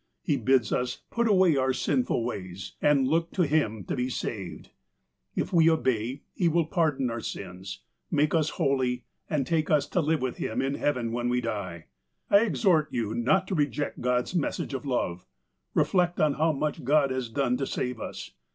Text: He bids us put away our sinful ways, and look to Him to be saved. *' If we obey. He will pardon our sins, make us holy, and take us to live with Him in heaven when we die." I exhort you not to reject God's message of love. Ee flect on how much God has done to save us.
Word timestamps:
He 0.23 0.35
bids 0.35 0.73
us 0.73 1.03
put 1.11 1.27
away 1.27 1.55
our 1.57 1.73
sinful 1.73 2.25
ways, 2.25 2.73
and 2.81 3.07
look 3.07 3.31
to 3.33 3.43
Him 3.43 3.83
to 3.83 3.95
be 3.95 4.09
saved. 4.09 4.71
*' 5.03 5.35
If 5.35 5.53
we 5.53 5.69
obey. 5.69 6.23
He 6.33 6.47
will 6.47 6.65
pardon 6.65 7.11
our 7.11 7.21
sins, 7.21 7.81
make 8.09 8.33
us 8.33 8.49
holy, 8.57 9.05
and 9.29 9.45
take 9.45 9.69
us 9.69 9.85
to 9.89 10.01
live 10.01 10.23
with 10.23 10.37
Him 10.37 10.59
in 10.59 10.73
heaven 10.73 11.11
when 11.11 11.29
we 11.29 11.39
die." 11.39 11.85
I 12.31 12.39
exhort 12.39 12.87
you 12.91 13.13
not 13.13 13.47
to 13.49 13.53
reject 13.53 14.01
God's 14.01 14.33
message 14.33 14.73
of 14.73 14.87
love. 14.87 15.27
Ee 15.77 15.81
flect 15.83 16.19
on 16.19 16.33
how 16.33 16.51
much 16.51 16.83
God 16.83 17.11
has 17.11 17.29
done 17.29 17.55
to 17.57 17.67
save 17.67 17.99
us. 18.01 18.31